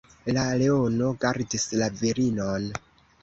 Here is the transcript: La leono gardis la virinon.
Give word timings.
La 0.35 0.45
leono 0.61 1.09
gardis 1.25 1.67
la 1.81 1.91
virinon. 2.01 2.69